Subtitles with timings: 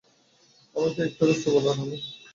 [0.75, 1.97] আমাকে একটা রাস্তা বল, ড্যানি।